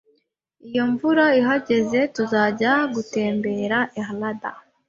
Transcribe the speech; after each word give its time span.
Iyo 0.67 0.81
imvura 0.87 1.25
ihagaze, 1.41 1.99
tuzajya 2.15 2.71
gutembera. 2.93 3.77
Eldad 4.01 4.41